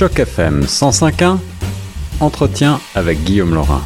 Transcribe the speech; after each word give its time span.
Choc 0.00 0.18
FM 0.18 0.62
105.1, 0.62 1.36
entretien 2.20 2.80
avec 2.94 3.22
Guillaume 3.22 3.52
Laurin. 3.52 3.82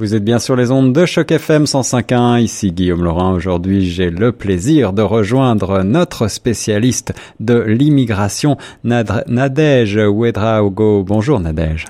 Vous 0.00 0.16
êtes 0.16 0.24
bien 0.24 0.40
sur 0.40 0.56
les 0.56 0.72
ondes 0.72 0.92
de 0.92 1.06
Choc 1.06 1.30
FM 1.30 1.66
105.1, 1.66 2.42
ici 2.42 2.72
Guillaume 2.72 3.04
Laurin. 3.04 3.32
Aujourd'hui, 3.32 3.88
j'ai 3.88 4.10
le 4.10 4.32
plaisir 4.32 4.92
de 4.92 5.02
rejoindre 5.02 5.84
notre 5.84 6.26
spécialiste 6.26 7.14
de 7.38 7.60
l'immigration, 7.60 8.56
Nadège 8.82 9.98
Ouedraogo. 9.98 11.04
Bonjour 11.04 11.38
Nadège. 11.38 11.86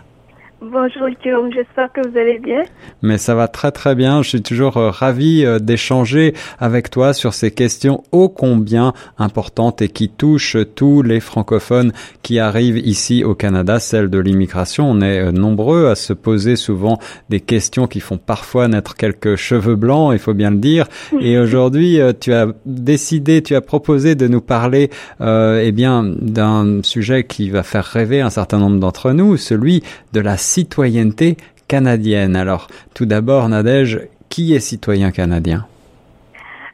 Bonjour 0.64 1.08
Guillaume, 1.20 1.52
j'espère 1.52 1.92
que 1.92 2.08
vous 2.08 2.16
allez 2.16 2.38
bien. 2.38 2.62
Mais 3.02 3.18
ça 3.18 3.34
va 3.34 3.48
très 3.48 3.72
très 3.72 3.96
bien, 3.96 4.22
je 4.22 4.28
suis 4.28 4.42
toujours 4.42 4.76
euh, 4.76 4.90
ravi 4.90 5.44
euh, 5.44 5.58
d'échanger 5.58 6.34
avec 6.60 6.88
toi 6.88 7.14
sur 7.14 7.34
ces 7.34 7.50
questions 7.50 8.04
ô 8.12 8.28
combien 8.28 8.92
importantes 9.18 9.82
et 9.82 9.88
qui 9.88 10.08
touchent 10.08 10.56
tous 10.76 11.02
les 11.02 11.18
francophones 11.18 11.90
qui 12.22 12.38
arrivent 12.38 12.78
ici 12.78 13.24
au 13.24 13.34
Canada, 13.34 13.80
celle 13.80 14.08
de 14.08 14.20
l'immigration. 14.20 14.88
On 14.88 15.00
est 15.00 15.18
euh, 15.18 15.32
nombreux 15.32 15.88
à 15.88 15.96
se 15.96 16.12
poser 16.12 16.54
souvent 16.54 17.00
des 17.28 17.40
questions 17.40 17.88
qui 17.88 17.98
font 17.98 18.18
parfois 18.18 18.68
naître 18.68 18.94
quelques 18.94 19.34
cheveux 19.34 19.74
blancs, 19.74 20.12
il 20.12 20.20
faut 20.20 20.32
bien 20.32 20.52
le 20.52 20.58
dire. 20.58 20.86
Et 21.20 21.38
aujourd'hui, 21.40 21.98
tu 22.20 22.32
as 22.32 22.46
décidé, 22.66 23.42
tu 23.42 23.56
as 23.56 23.62
proposé 23.62 24.14
de 24.14 24.28
nous 24.28 24.40
parler 24.40 24.90
eh 25.20 25.72
bien 25.72 26.04
d'un 26.04 26.82
sujet 26.82 27.24
qui 27.24 27.50
va 27.50 27.64
faire 27.64 27.84
rêver 27.84 28.20
un 28.20 28.30
certain 28.30 28.58
nombre 28.58 28.78
d'entre 28.78 29.10
nous, 29.10 29.36
celui 29.36 29.82
de 30.12 30.20
la 30.20 30.36
citoyenneté 30.52 31.38
canadienne. 31.66 32.36
Alors, 32.36 32.66
tout 32.94 33.06
d'abord, 33.06 33.48
Nadège, 33.48 34.00
qui 34.28 34.54
est 34.54 34.60
citoyen 34.60 35.10
canadien? 35.10 35.66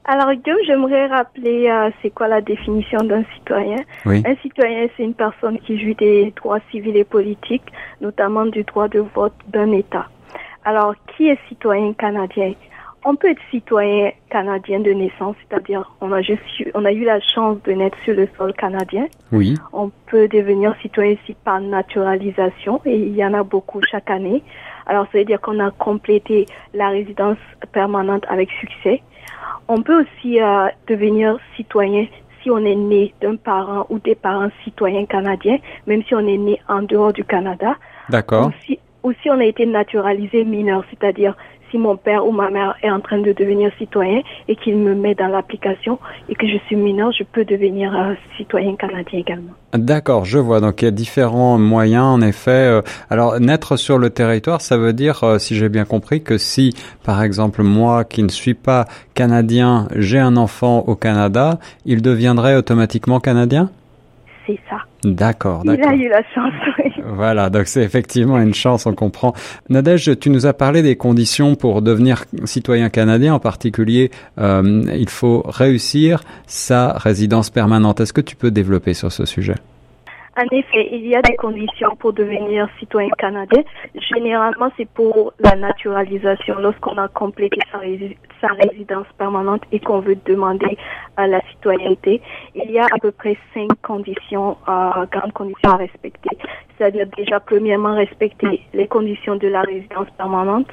Alors 0.05 0.33
Guillaume, 0.33 0.59
j'aimerais 0.67 1.07
rappeler 1.07 1.69
euh, 1.69 1.91
c'est 2.01 2.11
quoi 2.11 2.29
la 2.29 2.41
définition 2.41 2.99
d'un 3.05 3.23
citoyen? 3.35 3.77
Un 4.07 4.37
citoyen, 4.43 4.89
c'est 4.97 5.05
une 5.05 5.15
personne 5.15 5.59
qui 5.61 5.79
jouit 5.79 5.95
des 5.95 6.33
droits 6.35 6.61
civils 6.71 6.97
et 6.97 7.05
politiques, 7.05 7.71
notamment 8.01 8.47
du 8.47 8.65
droit 8.65 8.89
de 8.89 9.01
vote 9.15 9.35
d'un 9.53 9.71
État. 9.71 10.07
Alors, 10.65 10.95
qui 11.11 11.29
est 11.29 11.39
citoyen 11.49 11.93
canadien? 11.93 12.55
On 13.05 13.17
peut 13.17 13.31
être 13.31 13.41
citoyen 13.51 14.11
canadien 14.31 14.81
de 14.81 14.91
naissance, 14.91 15.37
c'est-à-dire 15.49 15.91
on 16.01 16.13
a 16.13 16.21
juste 16.21 16.43
on 16.75 16.85
a 16.85 16.93
eu 16.93 17.05
la 17.05 17.21
chance 17.21 17.59
de 17.65 17.73
naître 17.73 17.97
sur 18.05 18.15
le 18.15 18.29
sol 18.37 18.53
canadien. 18.55 19.07
Oui. 19.33 19.55
On 19.73 19.91
peut 20.07 20.29
devenir 20.29 20.75
citoyen 20.83 21.13
ici 21.13 21.37
par 21.45 21.61
naturalisation 21.61 22.81
et 22.85 22.97
il 22.97 23.15
y 23.15 23.25
en 23.25 23.35
a 23.35 23.43
beaucoup 23.43 23.81
chaque 23.89 24.11
année. 24.11 24.43
Alors 24.87 25.07
ça 25.13 25.19
veut 25.19 25.25
dire 25.25 25.41
qu'on 25.41 25.61
a 25.61 25.71
complété 25.71 26.47
la 26.75 26.89
résidence 26.89 27.39
permanente 27.73 28.25
avec 28.29 28.51
succès. 28.61 29.03
On 29.69 29.83
peut 29.83 30.03
aussi 30.03 30.41
euh, 30.41 30.69
devenir 30.87 31.39
citoyen 31.57 32.07
si 32.43 32.51
on 32.51 32.59
est 32.59 32.75
né 32.75 33.15
d'un 33.21 33.37
parent 33.37 33.87
ou 33.91 33.99
des 33.99 34.15
parents 34.15 34.49
citoyens 34.65 35.07
canadiens, 35.07 35.59
même 35.87 36.03
si 36.05 36.15
on 36.15 36.27
est 36.27 36.39
né 36.39 36.61
en 36.69 36.83
dehors 36.83 37.13
du 37.13 37.25
Canada. 37.25 37.77
D'accord. 38.09 38.51
ou 39.03 39.13
si 39.13 39.31
on 39.31 39.39
a 39.39 39.45
été 39.45 39.67
naturalisé 39.67 40.45
mineur, 40.45 40.83
c'est-à-dire 40.91 41.37
si 41.71 41.79
mon 41.79 41.97
père 41.97 42.27
ou 42.27 42.33
ma 42.33 42.51
mère 42.51 42.75
est 42.83 42.91
en 42.91 43.01
train 43.01 43.19
de 43.19 43.33
devenir 43.33 43.71
citoyen 43.79 44.21
et 44.49 44.57
qu'il 44.57 44.77
me 44.77 44.95
met 44.95 45.15
dans 45.15 45.29
l'application 45.29 45.99
et 46.29 46.35
que 46.35 46.47
je 46.47 46.59
suis 46.67 46.77
mineur, 46.77 47.13
je 47.13 47.25
peux 47.25 47.45
devenir 47.45 47.95
euh, 47.95 48.15
citoyen 48.37 48.77
canadien 48.77 49.19
également. 49.19 49.53
D'accord, 49.75 50.25
je 50.25 50.39
vois. 50.39 50.61
Donc 50.61 50.83
il 50.83 50.87
y 50.87 50.89
a 50.89 50.93
différents 50.93 51.59
moyens, 51.59 52.05
en 52.05 52.21
effet. 52.21 52.51
Euh, 52.51 52.83
alors 53.11 53.39
naître 53.41 53.77
sur 53.77 53.99
le 53.99 54.11
territoire, 54.11 54.61
ça 54.61 54.77
veut 54.77 54.93
dire, 54.93 55.25
euh, 55.25 55.39
si 55.39 55.57
j'ai 55.57 55.69
bien 55.69 55.85
compris, 55.85 56.23
que 56.23 56.39
si, 56.39 56.75
par 57.05 57.23
exemple, 57.23 57.63
moi 57.63 58.05
qui 58.05 58.23
ne 58.23 58.29
suis 58.29 58.55
pas 58.55 58.87
canadien, 59.15 59.89
j'ai 59.95 60.19
un 60.19 60.37
enfant 60.37 60.85
au 60.87 60.95
Canada, 60.95 61.59
il 61.85 62.03
deviendrait 62.03 62.57
automatiquement 62.57 63.21
canadien? 63.21 63.71
C'est 64.49 64.59
ça. 64.71 64.79
D'accord, 65.05 65.63
d'accord. 65.63 65.93
Il 65.93 66.03
a 66.03 66.07
eu 66.07 66.09
la 66.09 66.23
chance, 66.35 66.53
oui. 66.79 66.91
Voilà, 67.05 67.51
donc 67.51 67.67
c'est 67.67 67.83
effectivement 67.83 68.39
une 68.39 68.55
chance, 68.55 68.87
on 68.87 68.95
comprend. 68.95 69.35
Nadège, 69.69 70.19
tu 70.19 70.31
nous 70.31 70.47
as 70.47 70.55
parlé 70.55 70.81
des 70.81 70.97
conditions 70.97 71.55
pour 71.55 71.83
devenir 71.83 72.25
citoyen 72.45 72.89
canadien, 72.89 73.35
en 73.35 73.41
particulier, 73.41 74.11
euh, 74.39 74.83
il 74.97 75.11
faut 75.11 75.43
réussir 75.47 76.23
sa 76.47 76.95
résidence 76.95 77.51
permanente. 77.51 78.01
Est-ce 78.01 78.15
que 78.15 78.23
tu 78.23 78.37
peux 78.37 78.51
développer 78.51 78.95
sur 78.95 79.13
ce 79.13 79.27
sujet? 79.27 79.57
En 80.39 80.57
effet, 80.57 80.89
il 80.93 81.07
y 81.07 81.17
a 81.17 81.23
des 81.23 81.35
conditions 81.35 81.97
pour 81.97 82.13
devenir 82.13 82.69
citoyen 82.79 83.11
canadien. 83.19 83.63
Généralement, 84.15 84.71
c'est 84.77 84.89
pour 84.89 85.33
la 85.41 85.57
naturalisation. 85.57 86.61
Lorsqu'on 86.61 86.97
a 86.97 87.09
complété 87.09 87.59
sa, 87.73 87.79
résidence 88.49 89.07
permanente 89.19 89.63
et 89.73 89.81
qu'on 89.81 89.99
veut 89.99 90.17
demander 90.27 90.79
la 91.17 91.41
citoyenneté, 91.51 92.23
il 92.55 92.71
y 92.71 92.79
a 92.79 92.85
à 92.85 92.99
peu 93.01 93.11
près 93.11 93.37
cinq 93.53 93.69
conditions, 93.83 94.57
euh, 94.69 95.07
grandes 95.11 95.33
conditions 95.33 95.71
à 95.71 95.77
respecter. 95.77 96.31
C'est-à-dire 96.77 97.09
déjà, 97.17 97.41
premièrement, 97.41 97.97
respecter 97.97 98.63
les 98.73 98.87
conditions 98.87 99.35
de 99.35 99.49
la 99.49 99.63
résidence 99.63 100.09
permanente 100.17 100.69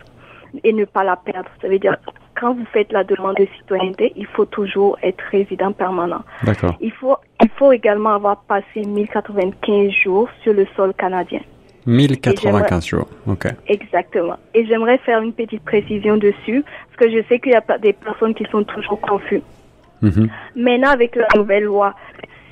et 0.63 0.73
ne 0.73 0.85
pas 0.85 1.03
la 1.03 1.15
perdre. 1.15 1.49
Ça 1.59 1.67
veut 1.67 1.79
dire 1.79 1.97
quand 2.39 2.53
vous 2.53 2.65
faites 2.73 2.91
la 2.91 3.03
demande 3.03 3.35
de 3.35 3.47
citoyenneté, 3.57 4.13
il 4.15 4.25
faut 4.27 4.45
toujours 4.45 4.97
être 5.01 5.23
résident 5.31 5.71
permanent. 5.71 6.23
D'accord. 6.43 6.75
Il 6.81 6.91
faut, 6.91 7.15
il 7.41 7.49
faut 7.57 7.71
également 7.71 8.13
avoir 8.15 8.41
passé 8.43 8.81
1095 8.85 9.91
jours 10.03 10.29
sur 10.43 10.53
le 10.53 10.65
sol 10.75 10.93
canadien. 10.93 11.41
1095 11.85 12.85
jours, 12.85 13.07
ok. 13.27 13.47
Exactement. 13.67 14.37
Et 14.53 14.65
j'aimerais 14.65 14.97
faire 14.99 15.21
une 15.21 15.33
petite 15.33 15.63
précision 15.63 16.17
dessus, 16.17 16.63
parce 16.87 16.97
que 16.97 17.17
je 17.17 17.23
sais 17.27 17.39
qu'il 17.39 17.51
y 17.51 17.55
a 17.55 17.77
des 17.77 17.93
personnes 17.93 18.33
qui 18.33 18.45
sont 18.51 18.63
toujours 18.63 18.99
confuses. 19.01 19.43
Mm-hmm. 20.01 20.29
Maintenant, 20.55 20.89
avec 20.89 21.15
la 21.15 21.27
nouvelle 21.35 21.63
loi, 21.63 21.93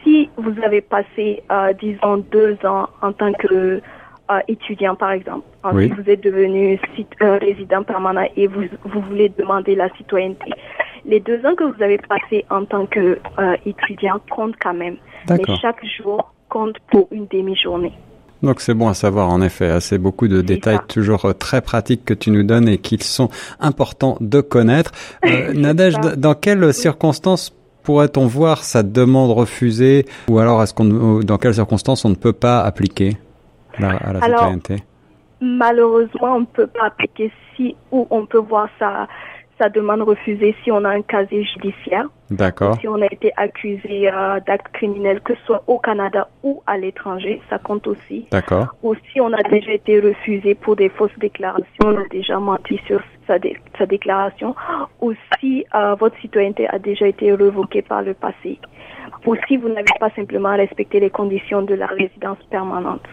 si 0.04 0.30
vous 0.38 0.54
avez 0.64 0.82
passé, 0.82 1.42
euh, 1.52 1.74
disons, 1.74 2.18
deux 2.32 2.58
ans 2.64 2.90
en 3.02 3.12
tant 3.12 3.34
que 3.34 3.82
étudiant, 4.48 4.96
par 4.96 5.12
exemple. 5.12 5.46
Ensuite, 5.64 5.94
vous 5.94 6.10
êtes 6.10 6.24
devenu 6.24 6.80
euh, 7.22 7.38
résident 7.38 7.84
permanent 7.84 8.28
et 8.36 8.48
vous, 8.48 8.64
vous 8.86 9.02
voulez 9.02 9.30
demander 9.30 9.76
la 9.76 9.90
citoyenneté. 9.96 10.52
Les 11.06 11.20
deux 11.20 11.46
ans 11.46 11.56
que 11.56 11.64
vous 11.64 11.84
avez 11.84 11.98
passés 11.98 12.46
en 12.50 12.66
tant 12.66 12.86
qu'étudiant 12.86 14.16
euh, 14.16 14.34
comptent 14.34 14.56
quand 14.62 14.74
même. 14.74 14.96
Mais 15.30 15.40
chaque 15.62 15.84
jour 15.86 16.34
compte 16.50 16.78
pour 16.92 17.08
une 17.12 17.28
demi-journée. 17.28 17.94
Donc 18.44 18.60
c'est 18.60 18.74
bon 18.74 18.90
à 18.90 18.94
savoir 18.94 19.30
en 19.30 19.42
effet, 19.42 19.70
hein. 19.70 19.80
c'est 19.80 19.98
beaucoup 19.98 20.28
de 20.28 20.42
détails 20.42 20.80
toujours 20.90 21.26
euh, 21.26 21.34
très 21.34 21.62
pratiques 21.62 22.04
que 22.04 22.14
tu 22.14 22.30
nous 22.30 22.44
donnes 22.44 22.68
et 22.68 22.78
qu'ils 22.78 23.02
sont 23.02 23.30
importants 23.62 24.18
de 24.20 24.42
connaître. 24.42 24.92
Euh, 25.26 25.54
Nadège, 25.56 25.96
dans 26.18 26.36
quelles 26.36 26.74
circonstances 26.74 27.56
pourrait-on 27.84 28.28
voir 28.28 28.66
sa 28.66 28.84
demande 28.84 29.32
refusée 29.32 30.06
ou 30.30 30.40
alors 30.40 30.62
est-ce 30.62 30.74
qu'on 30.74 31.22
dans 31.22 31.38
quelles 31.38 31.56
circonstances 31.56 32.04
on 32.04 32.10
ne 32.10 32.16
peut 32.16 32.34
pas 32.34 32.62
appliquer? 32.62 33.18
Alors, 33.80 34.54
Malheureusement, 35.42 36.36
on 36.36 36.40
ne 36.42 36.46
peut 36.46 36.68
pas 36.68 36.86
appliquer 36.86 37.32
si 37.56 37.76
ou 37.92 38.08
on 38.10 38.26
peut 38.26 38.38
voir 38.38 38.70
sa, 38.80 39.08
sa 39.60 39.70
demande 39.70 40.02
refusée 40.02 40.56
si 40.64 40.72
on 40.72 40.84
a 40.84 40.90
un 40.90 41.02
casier 41.02 41.44
judiciaire. 41.44 42.06
D'accord. 42.32 42.78
Si 42.80 42.88
on 42.88 43.02
a 43.02 43.06
été 43.06 43.32
accusé 43.38 44.10
euh, 44.12 44.40
d'actes 44.48 44.72
criminels, 44.74 45.22
que 45.22 45.36
ce 45.36 45.42
soit 45.46 45.64
au 45.68 45.80
Canada 45.80 46.28
ou 46.44 46.64
à 46.66 46.78
l'étranger, 46.78 47.42
ça 47.50 47.60
compte 47.60 47.88
aussi. 47.88 48.26
D'accord. 48.32 48.68
Ou 48.84 48.96
si 49.12 49.22
on 49.22 49.32
a 49.34 49.44
déjà 49.44 49.74
été 49.74 50.00
refusé 50.00 50.56
pour 50.56 50.76
des 50.76 50.90
fausses 50.90 51.18
déclarations, 51.20 51.86
on 51.86 51.98
a 51.98 52.08
déjà 52.10 52.40
menti 52.40 52.80
sur 52.88 53.02
sa, 53.28 53.36
sa 53.78 53.86
déclaration, 53.86 54.56
ou 55.02 55.14
si 55.40 55.66
euh, 55.76 55.96
votre 55.96 56.20
citoyenneté 56.20 56.68
a 56.68 56.80
déjà 56.80 57.08
été 57.08 57.32
révoquée 57.34 57.82
par 57.82 58.02
le 58.02 58.14
passé, 58.14 58.60
ou 59.26 59.36
si 59.48 59.58
vous 59.58 59.70
n'avez 59.70 59.86
pas 60.00 60.10
simplement 60.12 60.56
respecté 60.56 61.00
les 61.00 61.10
conditions 61.10 61.62
de 61.62 61.76
la 61.76 61.88
résidence 61.88 62.40
permanente. 62.50 63.04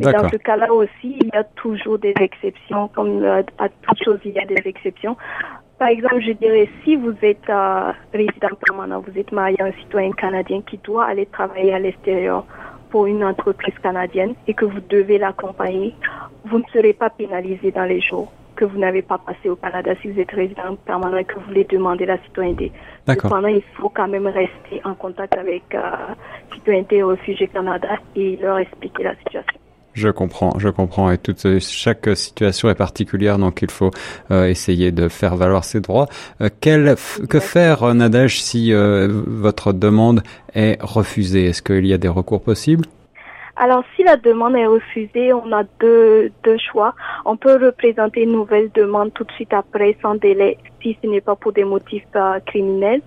Dans 0.00 0.28
ce 0.28 0.36
cas-là 0.36 0.72
aussi, 0.72 1.16
il 1.20 1.30
y 1.32 1.36
a 1.36 1.44
toujours 1.44 1.98
des 1.98 2.14
exceptions, 2.20 2.88
comme 2.88 3.22
euh, 3.22 3.42
à 3.58 3.68
toute 3.68 4.04
chose, 4.04 4.18
il 4.24 4.32
y 4.32 4.38
a 4.38 4.46
des 4.46 4.62
exceptions. 4.64 5.16
Par 5.78 5.88
exemple, 5.88 6.20
je 6.20 6.32
dirais, 6.32 6.68
si 6.84 6.96
vous 6.96 7.14
êtes 7.22 7.48
euh, 7.48 7.92
résident 8.12 8.54
permanent, 8.66 9.00
vous 9.00 9.18
êtes 9.18 9.32
marié 9.32 9.60
à 9.60 9.66
un 9.66 9.72
citoyen 9.72 10.12
canadien 10.12 10.62
qui 10.62 10.78
doit 10.78 11.06
aller 11.06 11.26
travailler 11.26 11.72
à 11.72 11.78
l'extérieur 11.78 12.44
pour 12.90 13.06
une 13.06 13.24
entreprise 13.24 13.74
canadienne 13.82 14.34
et 14.46 14.54
que 14.54 14.64
vous 14.64 14.80
devez 14.88 15.18
l'accompagner, 15.18 15.94
vous 16.44 16.58
ne 16.58 16.64
serez 16.72 16.92
pas 16.92 17.10
pénalisé 17.10 17.70
dans 17.70 17.84
les 17.84 18.00
jours 18.00 18.30
que 18.60 18.66
vous 18.66 18.78
n'avez 18.78 19.00
pas 19.00 19.16
passé 19.16 19.48
au 19.48 19.56
Canada 19.56 19.94
si 20.02 20.10
vous 20.10 20.20
êtes 20.20 20.32
résident 20.32 20.76
permanent 20.84 21.16
et 21.16 21.24
que 21.24 21.34
vous 21.36 21.46
voulez 21.46 21.64
demander 21.64 22.04
la 22.04 22.18
citoyenneté. 22.24 22.70
Cependant, 23.08 23.48
il 23.48 23.62
faut 23.78 23.88
quand 23.88 24.08
même 24.08 24.26
rester 24.26 24.82
en 24.84 24.94
contact 24.94 25.34
avec 25.38 25.62
euh, 25.74 25.80
Citoyenneté 26.52 26.96
et 26.96 27.02
Réfugiés 27.02 27.48
Canada 27.48 27.88
et 28.14 28.36
leur 28.36 28.58
expliquer 28.58 29.04
la 29.04 29.16
situation. 29.16 29.58
Je 29.94 30.08
comprends, 30.08 30.58
je 30.58 30.68
comprends. 30.68 31.10
Et 31.10 31.18
toute 31.18 31.46
chaque 31.60 32.08
situation 32.16 32.70
est 32.70 32.74
particulière, 32.74 33.38
donc 33.38 33.62
il 33.62 33.70
faut 33.70 33.90
euh, 34.30 34.46
essayer 34.46 34.92
de 34.92 35.08
faire 35.08 35.36
valoir 35.36 35.64
ses 35.64 35.80
droits. 35.80 36.06
Euh, 36.40 36.48
quel, 36.60 36.96
que 37.28 37.40
faire, 37.40 37.82
euh, 37.82 37.94
Nadège, 37.94 38.40
si 38.40 38.72
votre 38.72 39.72
demande 39.72 40.22
est 40.54 40.78
refusée? 40.80 41.46
Est-ce 41.46 41.62
qu'il 41.62 41.86
y 41.86 41.92
a 41.92 41.98
des 41.98 42.08
recours 42.08 42.42
possibles? 42.42 42.86
Alors, 43.62 43.84
si 43.94 44.02
la 44.02 44.16
demande 44.16 44.56
est 44.56 44.66
refusée, 44.66 45.34
on 45.34 45.52
a 45.52 45.64
deux, 45.80 46.32
deux 46.44 46.56
choix. 46.56 46.94
On 47.26 47.36
peut 47.36 47.62
représenter 47.62 48.22
une 48.22 48.32
nouvelle 48.32 48.70
demande 48.74 49.12
tout 49.12 49.24
de 49.24 49.32
suite 49.32 49.52
après, 49.52 49.98
sans 50.00 50.14
délai, 50.14 50.56
si 50.80 50.96
ce 51.02 51.06
n'est 51.06 51.20
pas 51.20 51.36
pour 51.36 51.52
des 51.52 51.64
motifs 51.64 52.06
euh, 52.16 52.40
criminels, 52.46 53.02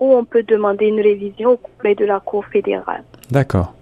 ou 0.00 0.14
on 0.14 0.24
peut 0.24 0.42
demander 0.44 0.86
une 0.86 1.02
révision 1.02 1.58
auprès 1.62 1.94
de 1.94 2.06
la 2.06 2.20
Cour 2.20 2.46
fédérale. 2.46 3.04
D'accord. 3.30 3.74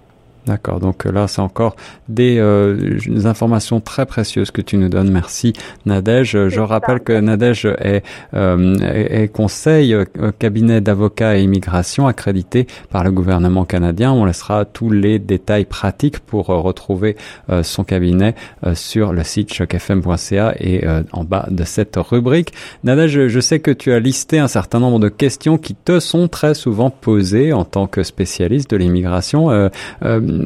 D'accord. 0.47 0.79
Donc 0.79 1.07
euh, 1.07 1.13
là, 1.13 1.27
c'est 1.27 1.41
encore 1.41 1.75
des, 2.09 2.39
euh, 2.39 2.99
informations 3.25 3.81
très 3.81 4.07
précieuses 4.07 4.53
que 4.53 4.61
tu 4.61 4.77
nous 4.77 4.89
donnes. 4.89 5.11
Merci, 5.11 5.53
Nadège. 5.87 6.49
Je 6.49 6.61
rappelle 6.61 7.01
que 7.01 7.13
Nadège 7.13 7.67
est, 7.67 8.05
euh, 8.35 8.77
est, 8.79 9.29
conseil 9.29 9.93
euh, 9.93 10.05
cabinet 10.39 10.81
d'avocats 10.81 11.37
et 11.37 11.43
immigration 11.43 12.07
accrédité 12.07 12.69
par 12.91 13.03
le 13.03 13.11
gouvernement 13.11 13.65
canadien. 13.65 14.13
On 14.13 14.25
laissera 14.25 14.65
tous 14.65 14.91
les 14.91 15.19
détails 15.19 15.65
pratiques 15.65 16.21
pour 16.21 16.47
retrouver 16.47 17.17
son 17.63 17.85
cabinet 17.85 18.35
sur 18.75 19.13
le 19.13 19.25
site 19.25 19.53
chocfm.ca 19.53 20.55
et 20.61 20.85
en 21.13 21.25
bas 21.25 21.47
de 21.51 21.65
cette 21.65 21.97
rubrique. 21.97 22.53
Nadège, 22.85 23.29
je 23.29 23.41
sais 23.41 23.61
que 23.61 23.71
tu 23.71 23.93
as 23.93 23.99
listé 23.99 24.39
un 24.39 24.49
certain 24.49 24.79
nombre 24.79 24.99
de 24.99 25.09
questions 25.09 25.59
qui 25.59 25.75
te 25.75 26.01
sont 26.01 26.29
très 26.29 26.55
souvent 26.55 26.91
posées 26.91 27.53
en 27.53 27.65
tant 27.65 27.87
que 27.87 28.03
spécialiste 28.03 28.71
de 28.71 28.77
l'immigration 28.77 29.71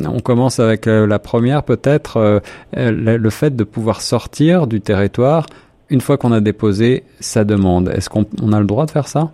on 0.07 0.21
commence 0.21 0.61
avec 0.61 0.87
euh, 0.87 1.07
la 1.07 1.19
première 1.19 1.63
peut-être, 1.63 2.17
euh, 2.17 2.41
euh, 2.77 2.91
le 2.91 3.31
fait 3.31 3.55
de 3.55 3.65
pouvoir 3.65 4.01
sortir 4.01 4.67
du 4.67 4.81
territoire 4.81 5.47
une 5.89 6.01
fois 6.01 6.17
qu'on 6.17 6.33
a 6.33 6.41
déposé 6.41 7.05
sa 7.19 7.45
demande. 7.45 7.89
Est-ce 7.89 8.09
qu'on 8.09 8.53
a 8.53 8.61
le 8.61 8.67
droit 8.67 8.87
de 8.87 8.91
faire 8.91 9.09
ça? 9.09 9.31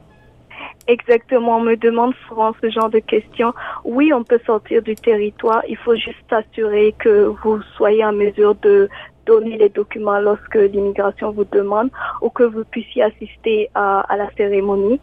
Exactement, 0.88 1.56
on 1.56 1.60
me 1.60 1.76
demande 1.76 2.14
souvent 2.28 2.54
ce 2.62 2.70
genre 2.70 2.88
de 2.88 3.00
questions. 3.00 3.52
Oui, 3.84 4.12
on 4.12 4.22
peut 4.22 4.40
sortir 4.46 4.82
du 4.82 4.94
territoire, 4.94 5.62
il 5.68 5.76
faut 5.76 5.96
juste 5.96 6.22
s'assurer 6.30 6.94
que 6.98 7.32
vous 7.42 7.60
soyez 7.76 8.04
en 8.04 8.12
mesure 8.12 8.54
de 8.62 8.88
donner 9.26 9.58
les 9.58 9.68
documents 9.68 10.18
lorsque 10.20 10.54
l'immigration 10.54 11.30
vous 11.32 11.44
demande 11.44 11.90
ou 12.22 12.30
que 12.30 12.44
vous 12.44 12.64
puissiez 12.64 13.02
assister 13.02 13.68
à, 13.74 14.06
la 14.16 14.28
cérémonie 14.36 15.00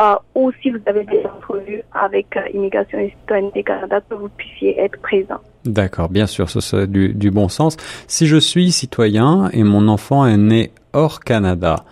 euh, 0.00 0.14
ou 0.34 0.50
si 0.60 0.70
vous 0.70 0.80
avez 0.86 1.04
des 1.04 1.24
entrevues 1.24 1.82
avec 1.92 2.36
euh, 2.36 2.48
Immigration 2.52 2.98
et 2.98 3.14
Citoyenneté 3.20 3.62
Canada, 3.62 4.00
que 4.08 4.14
vous 4.14 4.28
puissiez 4.28 4.78
être 4.80 5.00
présent. 5.00 5.40
D'accord, 5.64 6.08
bien 6.08 6.26
sûr, 6.26 6.48
ce 6.50 6.60
serait 6.60 6.86
du, 6.86 7.14
du 7.14 7.30
bon 7.30 7.48
sens. 7.48 7.76
Si 8.08 8.26
je 8.26 8.36
suis 8.36 8.72
citoyen 8.72 9.50
et 9.52 9.62
mon 9.62 9.86
enfant 9.88 10.26
est 10.26 10.36
né 10.36 10.72
hors 10.92 11.20
Canada, 11.20 11.84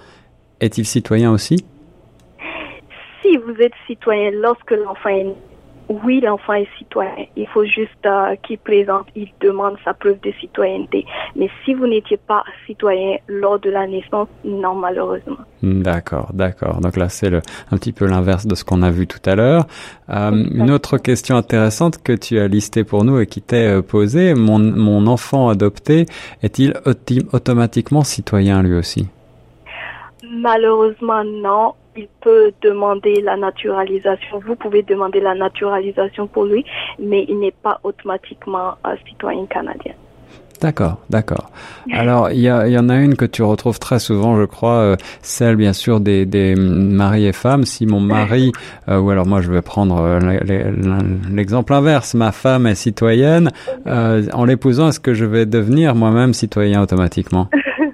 est-il 0.60 0.84
citoyen 0.84 1.30
aussi? 1.30 1.64
Si 3.22 3.36
vous 3.36 3.54
êtes 3.60 3.72
citoyen 3.86 4.30
lorsque 4.32 4.72
l'enfant 4.72 5.10
est 5.10 5.24
né 5.24 5.36
oui, 6.04 6.20
l'enfant 6.20 6.54
est 6.54 6.68
citoyen. 6.78 7.26
Il 7.36 7.46
faut 7.48 7.64
juste 7.64 8.06
euh, 8.06 8.34
qu'il 8.42 8.58
présente, 8.58 9.06
il 9.14 9.28
demande 9.40 9.76
sa 9.84 9.94
preuve 9.94 10.20
de 10.20 10.32
citoyenneté. 10.40 11.04
Mais 11.36 11.50
si 11.64 11.74
vous 11.74 11.86
n'étiez 11.86 12.16
pas 12.16 12.44
citoyen 12.66 13.16
lors 13.26 13.58
de 13.58 13.70
la 13.70 13.86
naissance, 13.86 14.28
non, 14.44 14.74
malheureusement. 14.74 15.38
D'accord, 15.62 16.30
d'accord. 16.32 16.80
Donc 16.80 16.96
là, 16.96 17.08
c'est 17.08 17.32
un 17.34 17.76
petit 17.76 17.92
peu 17.92 18.06
l'inverse 18.06 18.46
de 18.46 18.54
ce 18.54 18.64
qu'on 18.64 18.82
a 18.82 18.90
vu 18.90 19.06
tout 19.06 19.20
à 19.26 19.34
l'heure. 19.34 19.66
Euh, 20.10 20.30
une 20.30 20.70
autre 20.70 20.98
question 20.98 21.36
intéressante 21.36 22.02
que 22.02 22.12
tu 22.12 22.38
as 22.38 22.48
listée 22.48 22.84
pour 22.84 23.04
nous 23.04 23.18
et 23.20 23.26
qui 23.26 23.42
t'est 23.42 23.68
euh, 23.68 23.82
posée, 23.82 24.34
mon, 24.34 24.58
mon 24.58 25.06
enfant 25.06 25.48
adopté 25.48 26.06
est-il 26.42 26.74
automatiquement 27.32 28.02
citoyen 28.02 28.62
lui 28.62 28.74
aussi? 28.74 29.08
Malheureusement, 30.24 31.22
non 31.24 31.74
il 31.96 32.08
peut 32.20 32.52
demander 32.62 33.20
la 33.20 33.36
naturalisation. 33.36 34.40
Vous 34.46 34.56
pouvez 34.56 34.82
demander 34.82 35.20
la 35.20 35.34
naturalisation 35.34 36.26
pour 36.26 36.44
lui, 36.44 36.64
mais 36.98 37.24
il 37.28 37.38
n'est 37.38 37.54
pas 37.62 37.80
automatiquement 37.82 38.74
un 38.84 38.96
citoyen 39.08 39.46
canadien. 39.46 39.94
D'accord, 40.62 40.98
d'accord. 41.10 41.50
Alors, 41.92 42.30
il 42.30 42.38
y, 42.38 42.44
y, 42.44 42.78
en 42.78 42.88
a 42.88 42.96
une 42.96 43.16
que 43.16 43.24
tu 43.24 43.42
retrouves 43.42 43.80
très 43.80 43.98
souvent, 43.98 44.36
je 44.36 44.44
crois, 44.44 44.76
euh, 44.76 44.96
celle 45.20 45.56
bien 45.56 45.72
sûr 45.72 45.98
des, 45.98 46.24
des 46.24 46.54
maris 46.54 47.26
et 47.26 47.32
femmes. 47.32 47.64
Si 47.64 47.84
mon 47.84 47.98
mari, 47.98 48.52
euh, 48.88 49.00
ou 49.00 49.10
alors 49.10 49.26
moi 49.26 49.40
je 49.40 49.50
vais 49.50 49.60
prendre 49.60 49.98
euh, 49.98 50.20
l'exemple 51.32 51.72
inverse, 51.72 52.14
ma 52.14 52.30
femme 52.30 52.68
est 52.68 52.76
citoyenne, 52.76 53.50
en 53.86 54.44
l'épousant, 54.44 54.88
est-ce 54.88 55.00
que 55.00 55.14
je 55.14 55.24
vais 55.24 55.46
devenir 55.46 55.96
moi-même 55.96 56.32
citoyen 56.32 56.80
automatiquement? 56.80 57.48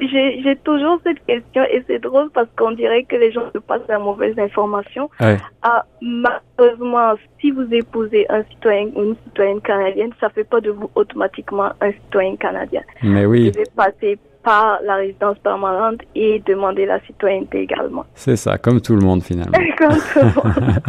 j'ai 0.00 0.56
toujours 0.64 1.00
cette 1.04 1.24
question 1.26 1.62
et 1.64 1.82
c'est 1.86 1.98
drôle 1.98 2.30
parce 2.30 2.48
qu'on 2.56 2.72
dirait 2.72 3.04
que 3.04 3.16
les 3.16 3.32
gens 3.32 3.50
se 3.52 3.58
passent 3.58 3.88
la 3.88 3.98
mauvaise 3.98 4.38
information. 4.38 5.10
Ah, 5.62 5.84
malheureusement, 6.00 7.14
si 7.40 7.50
vous 7.50 7.66
épousez 7.72 8.26
un 8.28 8.42
citoyen 8.44 8.88
ou 8.94 9.02
une 9.02 9.16
citoyenne 9.24 9.60
canadienne, 9.60 10.10
ça 10.20 10.28
fait 10.30 10.44
pas 10.44 10.60
de 10.60 10.70
vous 10.70 10.90
automatiquement 10.94 11.70
un 11.80 11.92
citoyen 11.92 12.36
canadien. 12.36 12.82
Mais 13.02 13.26
oui. 13.26 13.46
Vous 13.46 13.52
devez 13.52 13.70
passer 13.74 14.18
par 14.46 14.78
la 14.84 14.94
résidence 14.94 15.38
permanente 15.40 16.02
et 16.14 16.40
demander 16.46 16.86
la 16.86 17.00
citoyenneté 17.00 17.62
également. 17.62 18.06
C'est 18.14 18.36
ça, 18.36 18.58
comme 18.58 18.80
tout 18.80 18.94
le 18.94 19.00
monde 19.00 19.24
finalement. 19.24 19.58
comme 19.76 19.96
tout 19.96 20.20
le 20.20 20.24
monde. 20.24 20.76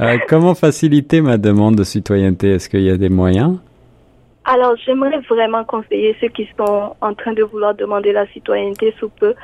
Euh, 0.00 0.18
comment 0.28 0.54
faciliter 0.54 1.20
ma 1.20 1.36
demande 1.36 1.76
de 1.76 1.84
citoyenneté? 1.84 2.54
Est-ce 2.54 2.68
qu'il 2.68 2.82
y 2.82 2.90
a 2.90 2.96
des 2.96 3.08
moyens? 3.08 3.58
Alors, 4.44 4.74
j'aimerais 4.84 5.20
vraiment 5.20 5.64
conseiller 5.64 6.16
ceux 6.20 6.28
qui 6.28 6.48
sont 6.58 6.96
en 7.00 7.14
train 7.14 7.32
de 7.32 7.44
vouloir 7.44 7.74
demander 7.74 8.12
la 8.12 8.26
citoyenneté 8.28 8.92
sous 8.98 9.08
peu 9.08 9.34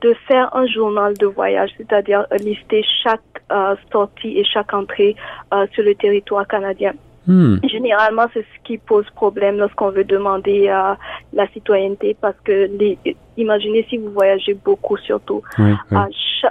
de 0.00 0.14
faire 0.28 0.54
un 0.54 0.66
journal 0.66 1.14
de 1.14 1.26
voyage, 1.26 1.70
c'est-à-dire 1.78 2.26
lister 2.38 2.84
chaque 3.02 3.20
euh, 3.50 3.74
sortie 3.90 4.38
et 4.38 4.44
chaque 4.44 4.74
entrée 4.74 5.16
euh, 5.54 5.66
sur 5.72 5.84
le 5.84 5.94
territoire 5.94 6.46
canadien. 6.46 6.92
Hmm. 7.26 7.58
Généralement, 7.64 8.26
c'est 8.34 8.42
ce 8.42 8.64
qui 8.64 8.78
pose 8.78 9.08
problème 9.14 9.56
lorsqu'on 9.56 9.90
veut 9.90 10.04
demander 10.04 10.68
euh, 10.68 10.94
la 11.32 11.46
citoyenneté 11.48 12.16
parce 12.20 12.36
que 12.44 12.68
les, 12.78 12.98
imaginez 13.36 13.86
si 13.88 13.96
vous 13.96 14.10
voyagez 14.10 14.54
beaucoup 14.54 14.96
surtout, 14.98 15.42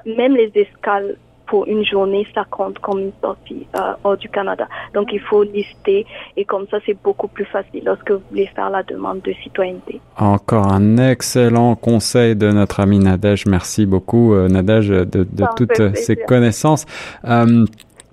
même 0.06 0.36
les 0.36 0.51
escales 0.56 1.18
pour 1.51 1.68
une 1.68 1.83
journée, 1.83 2.25
ça 2.33 2.45
compte 2.50 2.80
comme 2.80 3.00
une 3.00 3.12
sortie 3.21 3.68
euh, 3.75 3.92
hors 4.06 4.15
du 4.15 4.30
Canada. 4.30 4.69
Donc 4.94 5.09
il 5.12 5.19
faut 5.19 5.44
lister 5.44 6.06
et 6.38 6.45
comme 6.45 6.65
ça 6.71 6.77
c'est 6.86 6.98
beaucoup 7.03 7.27
plus 7.27 7.44
facile 7.44 7.83
lorsque 7.86 8.09
vous 8.09 8.21
voulez 8.30 8.48
faire 8.56 8.69
la 8.69 8.83
demande 8.83 9.19
de 9.21 9.33
citoyenneté. 9.44 10.00
Encore 10.18 10.71
un 10.71 10.95
excellent 10.95 11.75
conseil 11.75 12.38
de 12.38 12.50
notre 12.51 12.80
ami 12.80 13.00
Nadège. 13.00 13.45
Merci 13.48 13.86
beaucoup 13.86 14.33
euh, 14.33 14.48
Nadège 14.48 14.88
de, 14.88 15.27
de 15.30 15.44
toutes 15.57 15.94
ces 15.98 16.15
connaissances. 16.15 16.86
Euh, 17.25 17.65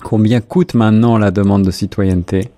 combien 0.02 0.40
coûte 0.40 0.74
maintenant 0.74 1.16
la 1.16 1.30
demande 1.30 1.62
de 1.62 1.70
citoyenneté? 1.70 2.48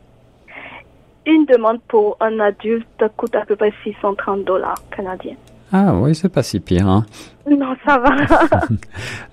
Une 1.27 1.45
demande 1.45 1.81
pour 1.89 2.17
un 2.21 2.41
adulte 2.41 3.05
coûte 3.19 3.37
à 3.37 3.45
peu 3.45 3.55
près 3.55 3.75
630 3.85 4.45
dollars 4.47 4.83
canadiens. 4.97 5.37
Ah 5.73 5.95
oui, 5.95 6.15
c'est 6.15 6.29
pas 6.29 6.43
si 6.43 6.59
pire. 6.59 6.89
Hein. 6.89 7.07
Non, 7.49 7.75
ça 7.85 7.99
va. 7.99 8.17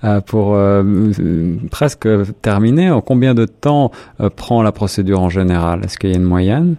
Euh, 0.03 0.21
pour 0.21 0.53
euh, 0.53 0.83
presque 1.71 2.07
terminer, 2.41 2.95
combien 3.03 3.33
de 3.33 3.45
temps 3.45 3.91
euh, 4.21 4.29
prend 4.29 4.61
la 4.61 4.71
procédure 4.71 5.21
en 5.21 5.29
général? 5.29 5.83
Est-ce 5.83 5.97
qu'il 5.97 6.11
y 6.11 6.13
a 6.13 6.17
une 6.17 6.23
moyenne? 6.23 6.75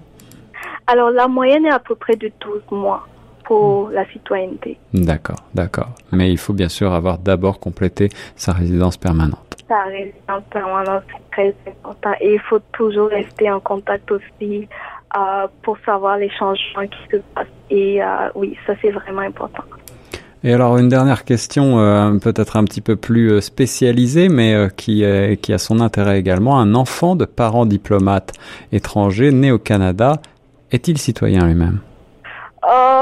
Alors 0.86 1.10
la 1.10 1.26
moyenne 1.26 1.66
est 1.66 1.72
à 1.72 1.80
peu 1.80 1.96
près 1.96 2.14
de 2.14 2.30
12 2.40 2.62
mois 2.70 3.06
pour 3.44 3.90
la 3.90 4.06
citoyenneté. 4.06 4.78
D'accord, 4.94 5.40
d'accord. 5.52 5.88
Mais 6.12 6.30
il 6.30 6.38
faut 6.38 6.52
bien 6.52 6.68
sûr 6.68 6.92
avoir 6.92 7.18
d'abord 7.18 7.58
complété 7.58 8.08
sa 8.36 8.52
résidence 8.52 8.96
permanente. 8.96 9.56
Sa 9.66 9.82
résidence 9.82 10.44
permanente, 10.50 11.02
c'est 11.08 11.30
très 11.32 11.54
important. 11.66 12.12
Et 12.20 12.34
il 12.34 12.40
faut 12.40 12.60
toujours 12.72 13.08
rester 13.08 13.50
en 13.50 13.58
contact 13.60 14.10
aussi 14.12 14.68
pour 15.62 15.76
savoir 15.84 16.18
les 16.18 16.30
changements 16.30 16.86
qui 16.86 16.98
se 17.10 17.16
passent. 17.34 17.57
Et 17.70 18.02
euh, 18.02 18.06
oui, 18.34 18.56
ça 18.66 18.74
c'est 18.80 18.90
vraiment 18.90 19.20
important. 19.20 19.62
Et 20.44 20.52
alors 20.52 20.78
une 20.78 20.88
dernière 20.88 21.24
question, 21.24 21.80
euh, 21.80 22.12
peut-être 22.18 22.56
un 22.56 22.64
petit 22.64 22.80
peu 22.80 22.94
plus 22.94 23.32
euh, 23.32 23.40
spécialisée, 23.40 24.28
mais 24.28 24.68
qui, 24.76 25.04
qui 25.42 25.52
a 25.52 25.58
son 25.58 25.80
intérêt 25.80 26.18
également. 26.18 26.58
Un 26.58 26.74
enfant 26.74 27.16
de 27.16 27.24
parents 27.24 27.66
diplomates 27.66 28.32
étrangers 28.72 29.32
né 29.32 29.50
au 29.50 29.58
Canada, 29.58 30.20
est-il 30.70 30.98
citoyen 30.98 31.46
lui-même? 31.46 31.80
Oh, 32.62 32.97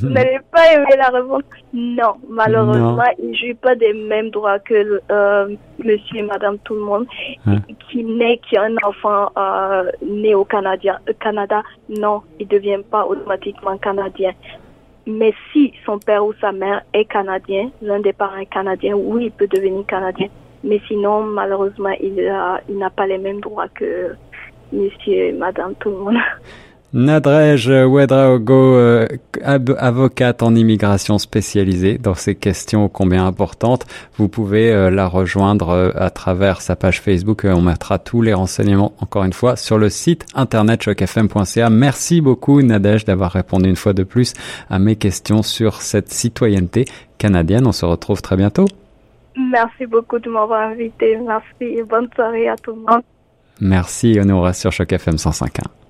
vous 0.00 0.08
n'allez 0.08 0.38
pas 0.50 0.72
aimer 0.72 0.96
la 0.96 1.08
réponse. 1.08 1.42
Non, 1.72 2.14
malheureusement, 2.28 3.10
il 3.18 3.30
ne 3.30 3.34
joue 3.34 3.54
pas 3.60 3.74
des 3.74 3.92
mêmes 3.92 4.30
droits 4.30 4.58
que 4.58 5.00
euh, 5.10 5.48
monsieur 5.84 6.18
et 6.18 6.22
madame 6.22 6.58
tout 6.64 6.74
le 6.74 6.80
monde 6.80 7.06
qui 7.90 8.04
naît, 8.04 8.40
qui 8.48 8.56
a 8.56 8.64
un 8.64 8.76
enfant 8.84 9.30
euh, 9.36 9.90
né 10.02 10.34
au 10.34 10.44
Canada. 10.44 11.00
Canada, 11.20 11.62
non, 11.88 12.22
il 12.38 12.46
ne 12.46 12.50
devient 12.50 12.80
pas 12.90 13.04
automatiquement 13.06 13.76
canadien. 13.78 14.32
Mais 15.06 15.32
si 15.52 15.72
son 15.86 15.98
père 15.98 16.24
ou 16.24 16.34
sa 16.40 16.52
mère 16.52 16.82
est 16.92 17.06
canadien, 17.06 17.70
l'un 17.80 18.00
des 18.00 18.12
parents 18.12 18.36
est 18.36 18.46
canadien, 18.46 18.94
oui, 18.94 19.26
il 19.26 19.30
peut 19.30 19.46
devenir 19.46 19.86
canadien. 19.86 20.28
Mais 20.64 20.80
sinon, 20.86 21.22
malheureusement, 21.22 21.94
il, 22.00 22.30
il 22.68 22.78
n'a 22.78 22.90
pas 22.90 23.06
les 23.06 23.18
mêmes 23.18 23.40
droits 23.40 23.68
que 23.68 24.14
monsieur 24.72 25.14
et 25.14 25.32
madame 25.32 25.74
tout 25.76 25.90
le 25.90 25.96
monde. 25.96 26.16
Nadrej 26.94 27.68
Wedraogo, 27.68 28.74
euh, 28.74 29.06
avocate 29.42 30.42
en 30.42 30.54
immigration 30.54 31.18
spécialisée 31.18 31.98
dans 31.98 32.14
ces 32.14 32.34
questions 32.34 32.88
combien 32.88 33.26
importantes. 33.26 33.84
Vous 34.16 34.28
pouvez 34.28 34.72
euh, 34.72 34.90
la 34.90 35.06
rejoindre 35.06 35.68
euh, 35.68 35.90
à 35.96 36.08
travers 36.08 36.62
sa 36.62 36.76
page 36.76 37.02
Facebook. 37.02 37.44
On 37.44 37.60
mettra 37.60 37.98
tous 37.98 38.22
les 38.22 38.32
renseignements, 38.32 38.94
encore 39.00 39.24
une 39.24 39.34
fois, 39.34 39.56
sur 39.56 39.76
le 39.76 39.90
site 39.90 40.24
internet 40.34 40.82
chocfm.ca. 40.82 41.68
Merci 41.68 42.22
beaucoup, 42.22 42.62
Nadej, 42.62 43.04
d'avoir 43.04 43.32
répondu 43.32 43.68
une 43.68 43.76
fois 43.76 43.92
de 43.92 44.02
plus 44.02 44.32
à 44.70 44.78
mes 44.78 44.96
questions 44.96 45.42
sur 45.42 45.82
cette 45.82 46.10
citoyenneté 46.10 46.86
canadienne. 47.18 47.66
On 47.66 47.72
se 47.72 47.84
retrouve 47.84 48.22
très 48.22 48.36
bientôt. 48.36 48.64
Merci 49.36 49.84
beaucoup 49.84 50.18
de 50.18 50.30
m'avoir 50.30 50.70
invité. 50.70 51.18
Merci 51.18 51.64
et 51.64 51.82
bonne 51.82 52.08
soirée 52.14 52.48
à 52.48 52.56
tout 52.56 52.72
le 52.72 52.80
monde. 52.80 53.02
Merci, 53.60 54.18
on 54.24 54.46
est 54.46 54.52
sur 54.54 54.72
Choc 54.72 54.90
FM 54.90 55.16
105.1. 55.16 55.87